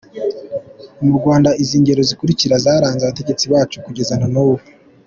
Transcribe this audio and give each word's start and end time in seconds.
Mu 1.03 1.11
Rwanda 1.17 1.49
izi 1.61 1.77
ngero 1.81 2.01
zikulikira 2.09 2.61
zaranze 2.63 3.01
abategetsi 3.03 3.45
bacu 3.53 3.77
kugeza 3.85 4.13
na 4.19 4.27
nubu. 4.33 4.63